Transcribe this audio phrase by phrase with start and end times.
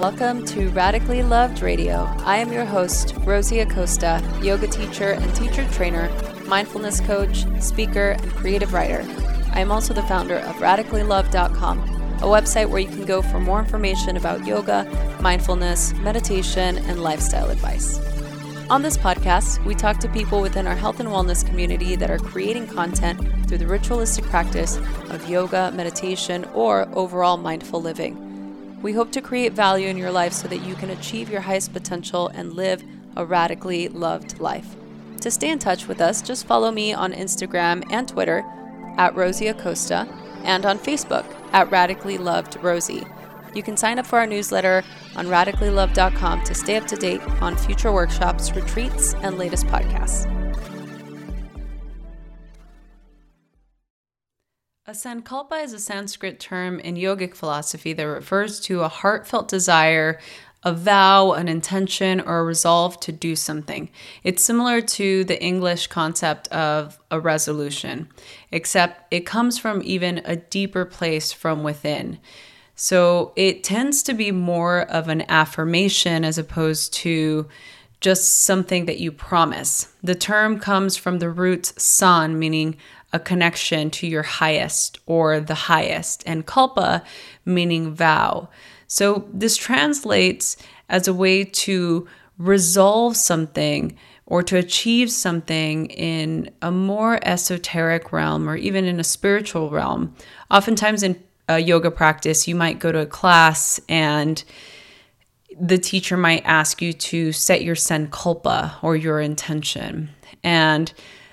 [0.00, 2.06] Welcome to Radically Loved Radio.
[2.20, 6.08] I am your host, Rosie Acosta, yoga teacher and teacher trainer,
[6.46, 9.04] mindfulness coach, speaker, and creative writer.
[9.52, 13.58] I am also the founder of radicallyloved.com, a website where you can go for more
[13.58, 14.86] information about yoga,
[15.20, 17.98] mindfulness, meditation, and lifestyle advice.
[18.70, 22.18] On this podcast, we talk to people within our health and wellness community that are
[22.18, 24.78] creating content through the ritualistic practice
[25.10, 28.29] of yoga, meditation, or overall mindful living.
[28.82, 31.72] We hope to create value in your life so that you can achieve your highest
[31.72, 32.82] potential and live
[33.16, 34.76] a radically loved life.
[35.20, 38.42] To stay in touch with us, just follow me on Instagram and Twitter
[38.96, 40.08] at Rosie Acosta
[40.44, 43.04] and on Facebook at Radically Loved Rosie.
[43.54, 44.82] You can sign up for our newsletter
[45.16, 50.39] on radicallyloved.com to stay up to date on future workshops, retreats, and latest podcasts.
[54.86, 60.18] A sankalpa is a Sanskrit term in yogic philosophy that refers to a heartfelt desire,
[60.62, 63.90] a vow, an intention, or a resolve to do something.
[64.24, 68.08] It's similar to the English concept of a resolution,
[68.50, 72.18] except it comes from even a deeper place from within.
[72.74, 77.48] So it tends to be more of an affirmation as opposed to
[78.00, 79.92] just something that you promise.
[80.02, 82.76] The term comes from the root san, meaning
[83.12, 87.02] a connection to your highest or the highest, and kalpa,
[87.44, 88.48] meaning vow.
[88.86, 90.56] So this translates
[90.88, 98.48] as a way to resolve something or to achieve something in a more esoteric realm
[98.48, 100.14] or even in a spiritual realm.
[100.50, 104.44] Oftentimes in yoga practice, you might go to a class and
[105.58, 110.10] the teacher might ask you to set your sankalpa or your intention.
[110.42, 110.92] And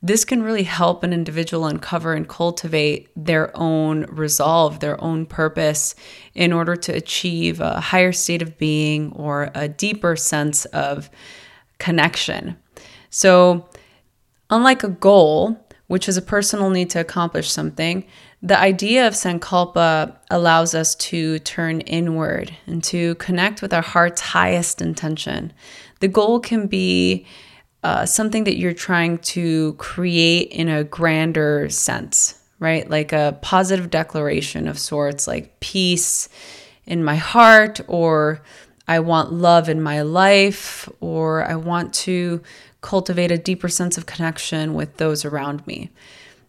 [0.00, 5.96] this can really help an individual uncover and cultivate their own resolve, their own purpose
[6.34, 11.10] in order to achieve a higher state of being or a deeper sense of
[11.78, 12.56] connection.
[13.10, 13.68] So,
[14.50, 15.58] unlike a goal,
[15.88, 18.06] which is a personal need to accomplish something,
[18.40, 24.20] the idea of Sankalpa allows us to turn inward and to connect with our heart's
[24.20, 25.52] highest intention.
[26.00, 27.26] The goal can be
[27.82, 32.88] uh, something that you're trying to create in a grander sense, right?
[32.88, 36.28] Like a positive declaration of sorts, like peace
[36.86, 38.42] in my heart, or
[38.86, 42.42] I want love in my life, or I want to
[42.80, 45.90] cultivate a deeper sense of connection with those around me.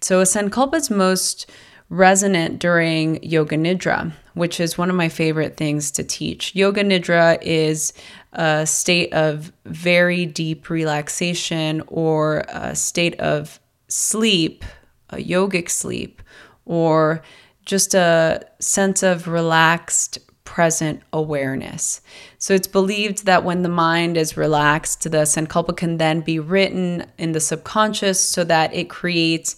[0.00, 1.50] So, a Sankalpa is most
[1.88, 6.54] resonant during Yoga Nidra, which is one of my favorite things to teach.
[6.54, 7.92] Yoga Nidra is
[8.32, 14.64] a state of very deep relaxation or a state of sleep,
[15.10, 16.22] a yogic sleep,
[16.64, 17.22] or
[17.64, 22.00] just a sense of relaxed present awareness.
[22.38, 27.06] So it's believed that when the mind is relaxed, the sankalpa can then be written
[27.18, 29.56] in the subconscious so that it creates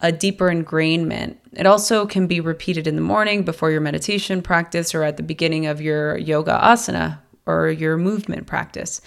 [0.00, 1.36] a deeper ingrainment.
[1.52, 5.22] It also can be repeated in the morning before your meditation practice or at the
[5.22, 9.00] beginning of your yoga asana or your movement practice.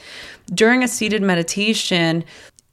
[0.53, 2.25] During a seated meditation,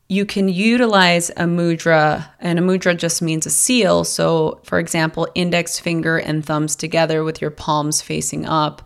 [0.08, 4.04] you can utilize a mudra, and a mudra just means a seal.
[4.04, 8.82] So, for example, index finger and thumbs together with your palms facing up.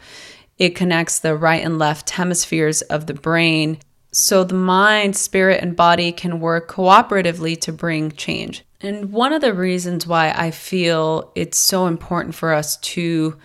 [0.58, 3.78] It connects the right and left hemispheres of the brain.
[4.10, 8.64] So, the mind, spirit, and body can work cooperatively to bring change.
[8.80, 13.38] And one of the reasons why I feel it's so important for us to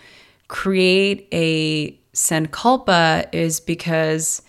[0.47, 4.41] create a Sankalpa is because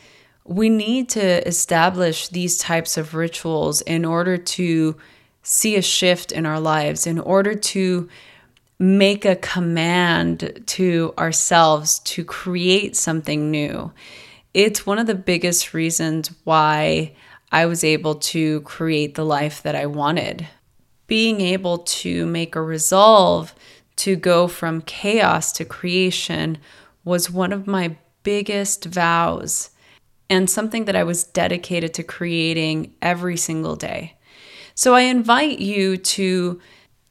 [0.49, 4.97] we need to establish these types of rituals in order to
[5.43, 8.09] see a shift in our lives, in order to
[8.79, 13.93] make a command to ourselves to create something new.
[14.55, 17.15] It's one of the biggest reasons why
[17.53, 20.49] I was able to create the life that I wanted
[21.09, 23.55] being able to make a resolve
[23.97, 26.59] to go from chaos to creation
[27.05, 29.71] was one of my biggest vows
[30.31, 34.17] and something that I was dedicated to creating every single day.
[34.75, 36.61] So I invite you to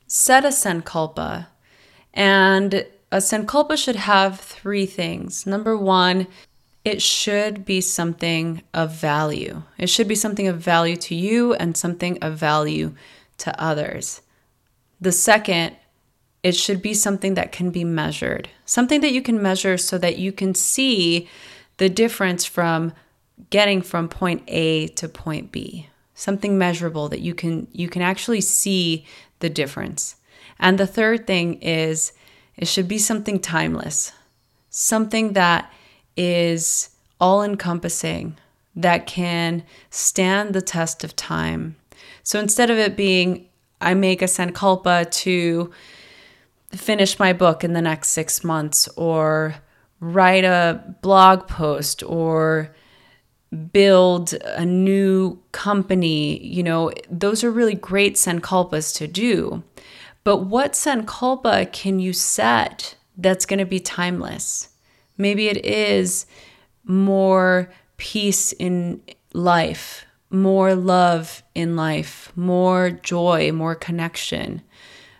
[0.07, 1.47] set a sankalpa,
[2.13, 5.45] and a sankalpa should have three things.
[5.45, 6.27] Number one,
[6.85, 9.63] it should be something of value.
[9.77, 12.95] It should be something of value to you and something of value
[13.39, 14.21] to others.
[15.01, 15.75] The second,
[16.43, 20.17] it should be something that can be measured, something that you can measure so that
[20.17, 21.27] you can see
[21.75, 22.93] the difference from
[23.49, 25.87] getting from point A to point B.
[26.13, 29.05] Something measurable that you can you can actually see
[29.39, 30.15] the difference.
[30.59, 32.13] And the third thing is
[32.55, 34.11] it should be something timeless.
[34.69, 35.71] Something that
[36.15, 36.89] is
[37.19, 38.37] all encompassing,
[38.75, 41.75] that can stand the test of time.
[42.23, 43.47] So instead of it being,
[43.79, 45.71] I make a Sankalpa to
[46.71, 49.55] finish my book in the next six months, or
[49.99, 52.75] write a blog post, or
[53.71, 59.63] build a new company, you know, those are really great Sankalpas to do.
[60.23, 64.69] But what Sankalpa can you set that's going to be timeless?
[65.17, 66.25] Maybe it is
[66.83, 69.01] more peace in
[69.33, 74.61] life, more love in life, more joy, more connection,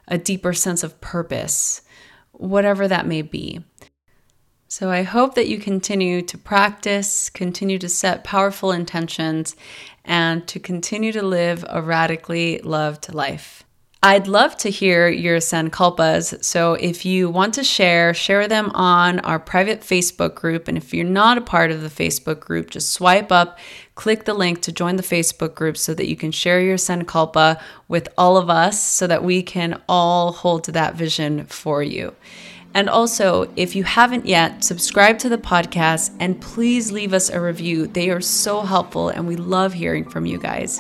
[0.07, 1.81] a deeper sense of purpose,
[2.33, 3.63] whatever that may be.
[4.69, 9.55] So I hope that you continue to practice, continue to set powerful intentions,
[10.03, 13.63] and to continue to live a radically loved life.
[14.03, 16.43] I'd love to hear your Sankalpas.
[16.43, 20.67] So if you want to share, share them on our private Facebook group.
[20.67, 23.57] And if you're not a part of the Facebook group, just swipe up,
[23.95, 27.59] click the link to join the Facebook group so that you can share your Sankalpa
[27.87, 32.15] with all of us so that we can all hold to that vision for you.
[32.77, 37.41] And also, if you haven't yet, subscribe to the podcast and please leave us a
[37.41, 37.87] review.
[37.87, 40.79] They are so helpful and we love hearing from you guys.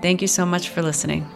[0.00, 1.28] Thank you so much for listening.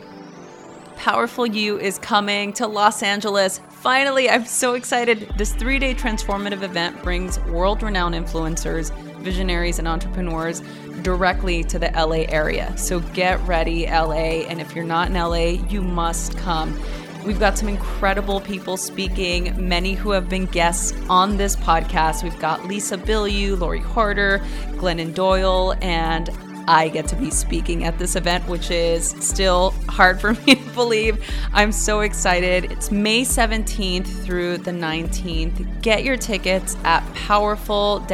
[0.96, 3.60] Powerful You is coming to Los Angeles.
[3.68, 5.30] Finally, I'm so excited.
[5.36, 10.62] This three day transformative event brings world renowned influencers, visionaries, and entrepreneurs
[11.02, 12.74] directly to the LA area.
[12.78, 14.46] So get ready, LA.
[14.48, 16.80] And if you're not in LA, you must come.
[17.28, 22.22] We've got some incredible people speaking, many who have been guests on this podcast.
[22.22, 24.38] We've got Lisa Bilyeu, Lori Harder,
[24.76, 26.30] Glennon Doyle, and
[26.66, 30.70] I get to be speaking at this event, which is still hard for me to
[30.70, 31.22] believe.
[31.52, 32.72] I'm so excited.
[32.72, 35.82] It's May 17th through the 19th.
[35.82, 38.06] Get your tickets at powerful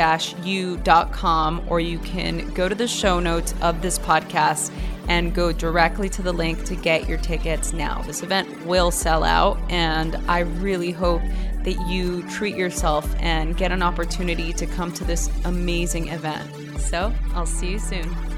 [0.43, 4.73] u.com or you can go to the show notes of this podcast
[5.09, 8.03] and go directly to the link to get your tickets now.
[8.03, 11.23] This event will sell out, and I really hope
[11.65, 16.81] that you treat yourself and get an opportunity to come to this amazing event.
[16.81, 18.34] So, I'll see you soon.